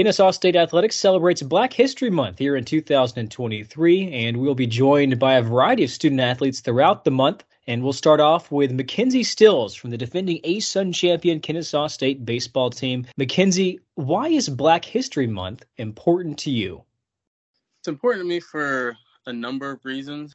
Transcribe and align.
Kennesaw 0.00 0.30
State 0.30 0.56
Athletics 0.56 0.96
celebrates 0.96 1.42
Black 1.42 1.74
History 1.74 2.08
Month 2.08 2.38
here 2.38 2.56
in 2.56 2.64
2023, 2.64 4.10
and 4.10 4.38
we'll 4.38 4.54
be 4.54 4.66
joined 4.66 5.18
by 5.18 5.34
a 5.34 5.42
variety 5.42 5.84
of 5.84 5.90
student 5.90 6.22
athletes 6.22 6.60
throughout 6.60 7.04
the 7.04 7.10
month. 7.10 7.44
And 7.66 7.82
we'll 7.82 7.92
start 7.92 8.18
off 8.18 8.50
with 8.50 8.72
Mackenzie 8.72 9.24
Stills 9.24 9.74
from 9.74 9.90
the 9.90 9.98
defending 9.98 10.40
ASUN 10.40 10.94
champion 10.94 11.40
Kennesaw 11.40 11.88
State 11.88 12.24
baseball 12.24 12.70
team. 12.70 13.08
Mackenzie, 13.18 13.80
why 13.94 14.28
is 14.28 14.48
Black 14.48 14.86
History 14.86 15.26
Month 15.26 15.66
important 15.76 16.38
to 16.38 16.50
you? 16.50 16.82
It's 17.80 17.88
important 17.88 18.24
to 18.24 18.26
me 18.26 18.40
for 18.40 18.96
a 19.26 19.34
number 19.34 19.70
of 19.70 19.84
reasons. 19.84 20.34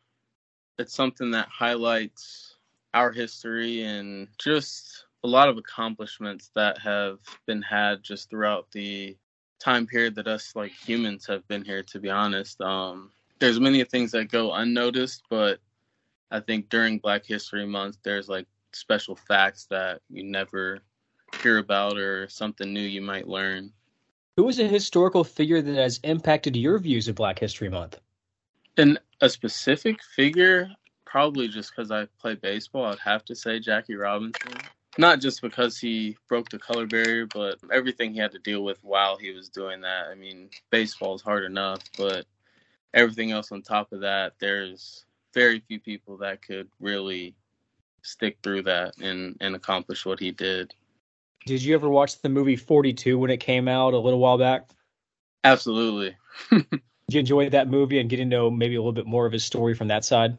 It's 0.78 0.94
something 0.94 1.32
that 1.32 1.48
highlights 1.48 2.54
our 2.94 3.12
history 3.12 3.82
and 3.82 4.28
just 4.38 5.08
a 5.24 5.28
lot 5.28 5.50
of 5.50 5.58
accomplishments 5.58 6.52
that 6.54 6.78
have 6.78 7.18
been 7.48 7.64
had 7.64 8.04
just 8.04 8.30
throughout 8.30 8.68
the 8.72 9.18
time 9.66 9.88
period 9.88 10.14
that 10.14 10.28
us 10.28 10.56
like 10.56 10.72
humans 10.72 11.26
have 11.26 11.48
been 11.48 11.66
here 11.66 11.82
to 11.82 12.00
be 12.00 12.10
honest. 12.10 12.62
Um 12.62 13.10
there's 13.40 13.60
many 13.60 13.84
things 13.84 14.12
that 14.12 14.32
go 14.32 14.54
unnoticed 14.54 15.23
but 15.30 15.60
i 16.32 16.40
think 16.40 16.70
during 16.70 17.00
black 17.00 17.26
history 17.26 17.66
month 17.66 17.98
there's 18.04 18.30
like 18.30 18.48
special 18.72 19.16
facts 19.16 19.68
that 19.70 20.02
you 20.09 20.23
never 20.23 20.80
hear 21.42 21.58
about 21.58 21.98
or 21.98 22.30
something 22.30 22.72
new 22.72 22.80
you 22.82 23.02
might 23.02 23.28
learn. 23.28 23.72
Who 24.38 24.48
is 24.50 24.59
a 24.59 24.68
historical 24.68 25.23
figure 25.23 25.62
that 25.62 25.76
has 25.76 26.00
impacted 26.04 26.56
your 26.56 26.78
views 26.78 27.08
of 27.08 27.16
black 27.16 27.40
history 27.40 27.70
month? 27.70 28.00
In 28.78 29.00
a 29.22 29.30
specific 29.30 29.98
figure? 30.16 30.70
Probably 31.06 31.48
just 31.48 31.72
because 31.72 31.92
i 31.92 32.06
play 32.20 32.36
baseball 32.36 32.86
i'd 32.86 33.00
have 33.00 33.23
to 33.26 33.36
say 33.36 33.59
jackie 33.59 33.95
robinson 33.95 34.54
not 34.98 35.20
just 35.20 35.41
because 35.41 35.77
he 35.77 36.17
broke 36.27 36.49
the 36.49 36.59
color 36.59 36.85
barrier, 36.85 37.26
but 37.26 37.58
everything 37.72 38.13
he 38.13 38.20
had 38.20 38.31
to 38.31 38.40
deal 38.40 38.63
with 38.63 38.77
while 38.81 39.17
he 39.17 39.31
was 39.31 39.49
doing 39.49 39.81
that. 39.81 40.08
I 40.08 40.16
mean, 40.16 40.49
baseball 40.70 41.16
is 41.16 41.22
hard 41.22 41.44
enough, 41.44 41.81
but 41.98 42.26
everything 42.94 43.31
else 43.31 43.52
on 43.52 43.61
top 43.61 43.92
of 43.92 44.02
that, 44.02 44.33
there's 44.39 45.05
very 45.33 45.59
few 45.59 45.80
people 45.80 46.17
that 46.17 46.42
could 46.42 46.70
really 46.80 47.36
stick 48.02 48.38
through 48.42 48.64
that 48.64 48.97
and, 48.97 49.36
and 49.42 49.55
accomplish 49.55 50.05
what 50.05 50.20
he 50.20 50.31
did. 50.31 50.73
Did 51.45 51.61
you 51.61 51.75
ever 51.75 51.89
watch 51.89 52.22
the 52.22 52.30
movie 52.30 52.55
42 52.55 53.20
when 53.20 53.30
it 53.30 53.38
came 53.38 53.67
out 53.67 53.94
a 53.94 54.00
little 54.00 54.20
while 54.20 54.38
back? 54.38 54.70
Absolutely. 55.44 56.16
did 56.52 56.81
you 57.09 57.20
enjoy 57.20 57.50
that 57.50 57.70
movie 57.70 58.00
and 58.00 58.09
get 58.09 58.17
to 58.17 58.25
know 58.25 58.50
maybe 58.50 58.75
a 58.75 58.80
little 58.80 58.94
bit 58.94 59.05
more 59.05 59.25
of 59.25 59.33
his 59.33 59.44
story 59.44 59.75
from 59.75 59.89
that 59.89 60.05
side? 60.05 60.38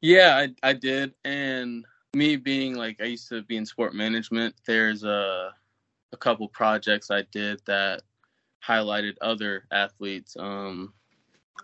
Yeah, 0.00 0.36
I, 0.36 0.68
I 0.68 0.72
did. 0.72 1.14
And 1.24 1.84
me 2.14 2.36
being 2.36 2.74
like 2.74 3.00
I 3.00 3.04
used 3.04 3.28
to 3.28 3.42
be 3.42 3.56
in 3.56 3.66
sport 3.66 3.94
management, 3.94 4.54
there's 4.66 5.04
a 5.04 5.54
a 6.12 6.16
couple 6.16 6.48
projects 6.48 7.10
I 7.10 7.22
did 7.30 7.60
that 7.66 8.02
highlighted 8.66 9.16
other 9.20 9.64
athletes 9.70 10.36
um, 10.38 10.94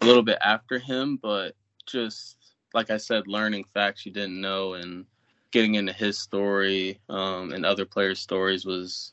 a 0.00 0.06
little 0.06 0.22
bit 0.22 0.38
after 0.42 0.78
him, 0.78 1.18
but 1.22 1.54
just 1.86 2.36
like 2.74 2.90
I 2.90 2.98
said, 2.98 3.26
learning 3.26 3.64
facts 3.72 4.04
you 4.04 4.12
didn't 4.12 4.40
know 4.40 4.74
and 4.74 5.06
getting 5.50 5.76
into 5.76 5.92
his 5.92 6.18
story 6.18 7.00
um, 7.08 7.52
and 7.52 7.64
other 7.64 7.84
players' 7.84 8.20
stories 8.20 8.66
was 8.66 9.12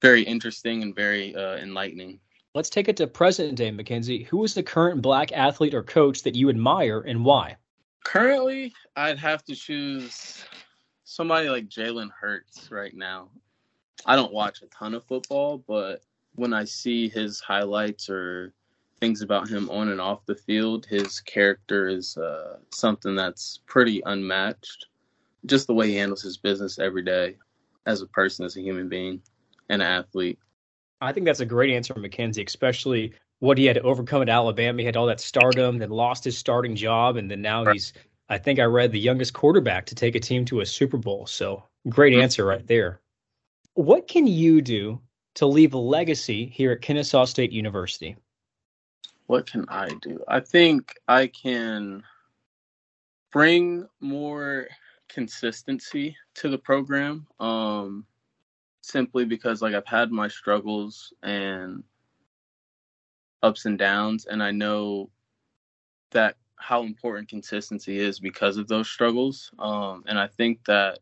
very 0.00 0.22
interesting 0.22 0.82
and 0.82 0.96
very 0.96 1.34
uh, 1.36 1.56
enlightening. 1.56 2.18
Let's 2.54 2.70
take 2.70 2.88
it 2.88 2.96
to 2.98 3.06
present 3.06 3.56
day, 3.56 3.70
Mackenzie. 3.70 4.24
Who 4.24 4.44
is 4.44 4.54
the 4.54 4.62
current 4.62 5.02
black 5.02 5.32
athlete 5.32 5.74
or 5.74 5.82
coach 5.82 6.22
that 6.22 6.34
you 6.34 6.48
admire 6.48 7.00
and 7.00 7.24
why? 7.24 7.56
Currently, 8.04 8.72
I'd 8.96 9.18
have 9.18 9.44
to 9.46 9.56
choose 9.56 10.44
somebody 11.04 11.48
like 11.48 11.68
Jalen 11.68 12.10
Hurts 12.10 12.70
right 12.70 12.94
now. 12.94 13.28
I 14.06 14.14
don't 14.14 14.32
watch 14.32 14.62
a 14.62 14.66
ton 14.66 14.94
of 14.94 15.04
football, 15.04 15.58
but 15.66 16.02
when 16.34 16.52
I 16.52 16.64
see 16.64 17.08
his 17.08 17.40
highlights 17.40 18.08
or 18.08 18.52
things 19.00 19.22
about 19.22 19.48
him 19.48 19.68
on 19.70 19.88
and 19.88 20.00
off 20.00 20.26
the 20.26 20.34
field, 20.34 20.86
his 20.86 21.20
character 21.20 21.88
is 21.88 22.16
uh, 22.16 22.58
something 22.72 23.14
that's 23.14 23.60
pretty 23.66 24.02
unmatched. 24.06 24.86
Just 25.46 25.66
the 25.66 25.74
way 25.74 25.88
he 25.88 25.96
handles 25.96 26.22
his 26.22 26.36
business 26.36 26.78
every 26.78 27.02
day 27.02 27.36
as 27.86 28.00
a 28.00 28.06
person, 28.06 28.44
as 28.44 28.56
a 28.56 28.62
human 28.62 28.88
being, 28.88 29.20
and 29.68 29.82
an 29.82 29.88
athlete. 29.88 30.38
I 31.00 31.12
think 31.12 31.26
that's 31.26 31.40
a 31.40 31.46
great 31.46 31.74
answer, 31.74 31.94
Mackenzie, 31.94 32.44
especially 32.44 33.12
what 33.40 33.58
he 33.58 33.66
had 33.66 33.76
to 33.76 33.82
overcome 33.82 34.22
at 34.22 34.28
Alabama. 34.28 34.80
He 34.80 34.86
had 34.86 34.96
all 34.96 35.06
that 35.06 35.20
stardom, 35.20 35.78
then 35.78 35.90
lost 35.90 36.24
his 36.24 36.38
starting 36.38 36.76
job, 36.76 37.16
and 37.16 37.30
then 37.30 37.42
now 37.42 37.70
he's 37.70 37.92
I 38.28 38.38
think 38.38 38.58
I 38.58 38.64
read 38.64 38.92
the 38.92 38.98
youngest 38.98 39.34
quarterback 39.34 39.86
to 39.86 39.94
take 39.94 40.14
a 40.14 40.20
team 40.20 40.44
to 40.46 40.60
a 40.60 40.66
Super 40.66 40.96
Bowl. 40.96 41.26
So 41.26 41.64
great 41.88 42.14
mm-hmm. 42.14 42.22
answer 42.22 42.44
right 42.44 42.66
there. 42.66 43.00
What 43.74 44.08
can 44.08 44.26
you 44.26 44.62
do 44.62 45.00
to 45.34 45.46
leave 45.46 45.74
a 45.74 45.78
legacy 45.78 46.46
here 46.46 46.72
at 46.72 46.80
Kennesaw 46.80 47.24
State 47.26 47.52
University? 47.52 48.16
What 49.26 49.50
can 49.50 49.66
I 49.68 49.88
do? 50.00 50.22
I 50.28 50.40
think 50.40 50.94
I 51.08 51.26
can 51.26 52.02
bring 53.32 53.88
more 54.00 54.68
consistency 55.08 56.16
to 56.36 56.48
the 56.48 56.58
program. 56.58 57.26
Um, 57.40 58.06
simply 58.84 59.24
because 59.24 59.62
like 59.62 59.74
I've 59.74 59.86
had 59.86 60.12
my 60.12 60.28
struggles 60.28 61.12
and 61.22 61.82
ups 63.44 63.66
and 63.66 63.78
downs, 63.78 64.24
and 64.24 64.42
I 64.42 64.50
know 64.50 65.10
that 66.12 66.36
how 66.56 66.82
important 66.82 67.28
consistency 67.28 67.98
is 67.98 68.18
because 68.18 68.56
of 68.56 68.68
those 68.68 68.88
struggles. 68.88 69.50
Um, 69.58 70.02
and 70.06 70.18
I 70.18 70.28
think 70.28 70.64
that, 70.64 71.00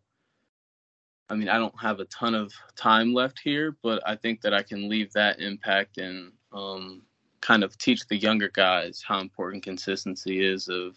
I 1.30 1.36
mean, 1.36 1.48
I 1.48 1.58
don't 1.58 1.80
have 1.80 2.00
a 2.00 2.04
ton 2.06 2.34
of 2.34 2.52
time 2.74 3.14
left 3.14 3.38
here, 3.38 3.76
but 3.80 4.02
I 4.04 4.16
think 4.16 4.40
that 4.40 4.52
I 4.52 4.62
can 4.62 4.88
leave 4.88 5.12
that 5.12 5.40
impact 5.40 5.98
and 5.98 6.32
um, 6.52 7.02
kind 7.40 7.62
of 7.62 7.78
teach 7.78 8.06
the 8.08 8.16
younger 8.16 8.48
guys 8.48 9.04
how 9.06 9.20
important 9.20 9.62
consistency 9.62 10.44
is 10.44 10.68
of 10.68 10.96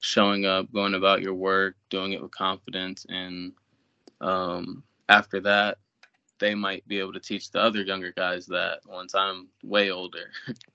showing 0.00 0.44
up, 0.44 0.72
going 0.72 0.94
about 0.94 1.22
your 1.22 1.34
work, 1.34 1.76
doing 1.88 2.12
it 2.12 2.22
with 2.22 2.32
confidence. 2.32 3.06
And 3.08 3.52
um, 4.20 4.82
after 5.08 5.40
that, 5.42 5.78
they 6.40 6.54
might 6.54 6.86
be 6.88 6.98
able 6.98 7.12
to 7.12 7.20
teach 7.20 7.50
the 7.50 7.60
other 7.60 7.82
younger 7.82 8.12
guys 8.12 8.46
that 8.46 8.80
once 8.86 9.14
I'm 9.14 9.48
way 9.62 9.90
older. 9.90 10.30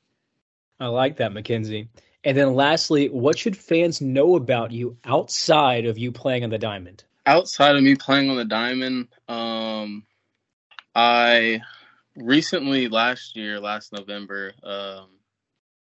I 0.79 0.87
like 0.87 1.17
that, 1.17 1.33
Mackenzie. 1.33 1.87
And 2.23 2.35
then 2.35 2.53
lastly, 2.55 3.09
what 3.09 3.37
should 3.37 3.55
fans 3.55 4.01
know 4.01 4.35
about 4.35 4.71
you 4.71 4.97
outside 5.05 5.85
of 5.85 5.97
you 5.97 6.11
playing 6.11 6.43
on 6.43 6.49
the 6.49 6.57
diamond? 6.57 7.03
Outside 7.27 7.75
of 7.75 7.83
me 7.83 7.95
playing 7.95 8.29
on 8.29 8.35
the 8.35 8.45
diamond, 8.45 9.07
um, 9.27 10.05
I 10.93 11.61
recently 12.15 12.87
last 12.87 13.35
year, 13.35 13.59
last 13.59 13.93
November, 13.93 14.53
um, 14.63 15.07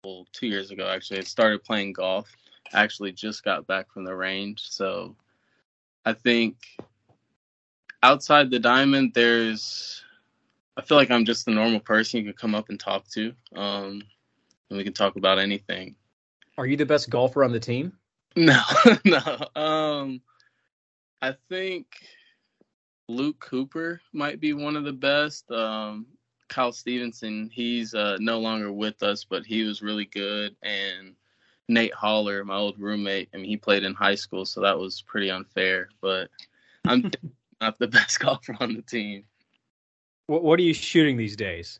well, 0.03 0.25
two 0.31 0.47
years 0.47 0.71
ago 0.71 0.87
actually, 0.87 1.19
I 1.19 1.23
started 1.23 1.63
playing 1.63 1.93
golf. 1.93 2.29
I 2.73 2.83
actually 2.83 3.11
just 3.11 3.43
got 3.43 3.67
back 3.67 3.91
from 3.91 4.05
the 4.05 4.15
range, 4.15 4.61
so 4.61 5.15
I 6.05 6.13
think 6.13 6.55
outside 8.01 8.49
the 8.49 8.59
diamond, 8.59 9.13
there's 9.13 10.03
I 10.77 10.81
feel 10.81 10.97
like 10.97 11.11
I'm 11.11 11.25
just 11.25 11.47
a 11.47 11.51
normal 11.51 11.81
person 11.81 12.21
you 12.21 12.31
could 12.31 12.39
come 12.39 12.55
up 12.55 12.69
and 12.69 12.79
talk 12.79 13.07
to, 13.09 13.33
um, 13.53 14.01
and 14.69 14.77
we 14.77 14.83
can 14.83 14.93
talk 14.93 15.15
about 15.15 15.39
anything. 15.39 15.95
Are 16.57 16.65
you 16.65 16.77
the 16.77 16.85
best 16.85 17.09
golfer 17.09 17.43
on 17.43 17.51
the 17.51 17.59
team? 17.59 17.93
No, 18.35 18.61
no. 19.05 19.59
Um, 19.59 20.21
I 21.19 21.33
think 21.49 21.87
Luke 23.07 23.39
Cooper 23.39 24.01
might 24.13 24.39
be 24.39 24.53
one 24.53 24.75
of 24.75 24.83
the 24.83 24.93
best. 24.93 25.49
Um, 25.51 26.05
Kyle 26.47 26.71
Stevenson, 26.71 27.49
he's 27.51 27.95
uh, 27.95 28.17
no 28.19 28.39
longer 28.39 28.71
with 28.71 29.01
us, 29.01 29.25
but 29.25 29.45
he 29.45 29.63
was 29.63 29.81
really 29.81 30.05
good. 30.05 30.55
And 30.61 31.15
Nate 31.67 31.93
Holler, 31.93 32.45
my 32.45 32.55
old 32.55 32.79
roommate, 32.79 33.29
I 33.33 33.37
mean, 33.37 33.45
he 33.45 33.57
played 33.57 33.83
in 33.83 33.95
high 33.95 34.15
school, 34.15 34.45
so 34.45 34.61
that 34.61 34.77
was 34.77 35.01
pretty 35.01 35.31
unfair. 35.31 35.89
But 36.01 36.29
I'm 36.85 37.11
not 37.61 37.79
the 37.79 37.87
best 37.87 38.19
golfer 38.19 38.55
on 38.59 38.75
the 38.75 38.83
team. 38.83 39.23
What 40.27 40.43
What 40.43 40.59
are 40.59 40.63
you 40.63 40.73
shooting 40.73 41.17
these 41.17 41.35
days? 41.35 41.79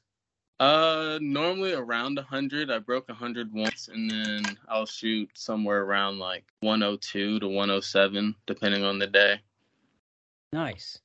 Uh, 0.60 1.18
normally 1.22 1.74
around 1.74 2.18
100. 2.18 2.70
I 2.70 2.80
broke 2.80 3.08
100 3.08 3.54
once, 3.54 3.88
and 3.88 4.12
then 4.12 4.58
I'll 4.68 4.86
shoot 4.86 5.30
somewhere 5.34 5.84
around 5.84 6.20
like 6.20 6.44
102 6.60 7.40
to 7.40 7.48
107, 7.48 8.36
depending 8.46 8.84
on 8.84 9.00
the 9.00 9.08
day. 9.08 9.40
Nice. 10.52 11.00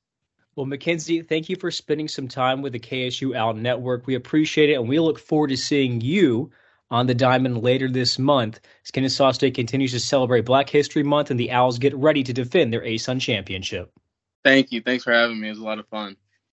Well, 0.55 0.65
Mackenzie, 0.65 1.21
thank 1.21 1.49
you 1.49 1.55
for 1.55 1.71
spending 1.71 2.07
some 2.07 2.27
time 2.27 2.61
with 2.61 2.73
the 2.73 2.79
KSU 2.79 3.35
Owl 3.35 3.53
Network. 3.53 4.07
We 4.07 4.15
appreciate 4.15 4.69
it, 4.69 4.75
and 4.75 4.89
we 4.89 4.99
look 4.99 5.19
forward 5.19 5.49
to 5.49 5.57
seeing 5.57 6.01
you 6.01 6.51
on 6.91 7.07
the 7.07 7.15
diamond 7.15 7.61
later 7.63 7.89
this 7.89 8.19
month 8.19 8.59
as 8.83 8.91
Kennesaw 8.91 9.31
State 9.31 9.55
continues 9.55 9.91
to 9.91 9.99
celebrate 9.99 10.41
Black 10.41 10.69
History 10.69 11.03
Month 11.03 11.31
and 11.31 11.39
the 11.39 11.51
Owls 11.51 11.79
get 11.79 11.95
ready 11.95 12.23
to 12.23 12.33
defend 12.33 12.71
their 12.71 12.81
ASUN 12.81 13.19
championship. 13.19 13.91
Thank 14.43 14.71
you. 14.71 14.81
Thanks 14.81 15.03
for 15.03 15.11
having 15.11 15.39
me. 15.39 15.47
It 15.47 15.51
was 15.51 15.59
a 15.59 15.63
lot 15.63 15.79
of 15.79 15.87
fun. 15.87 16.15